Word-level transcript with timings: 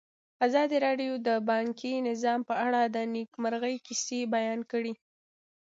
ازادي 0.45 0.77
راډیو 0.85 1.13
د 1.27 1.29
بانکي 1.49 1.93
نظام 2.09 2.39
په 2.49 2.53
اړه 2.65 2.81
د 2.85 2.97
نېکمرغۍ 3.13 3.75
کیسې 3.85 4.19
بیان 4.35 4.59
کړې. 4.71 4.93